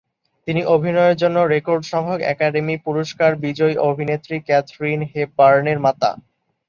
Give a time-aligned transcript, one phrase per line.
[0.47, 6.11] তিনি অভিনয়ের জন্য রেকর্ড সংখ্যক একাডেমি পুরস্কার বিজয়ী অভিনেত্রী ক্যাথরিন হেপবার্নের মাতা।